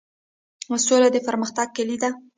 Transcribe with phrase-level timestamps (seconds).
[0.85, 2.09] سوله د پرمختګ کیلي ده؟